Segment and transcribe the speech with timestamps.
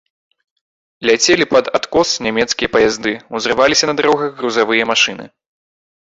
[1.07, 5.25] Ляцелі пад адкос нямецкія паязды, узрываліся на дарогах грузавыя машыны.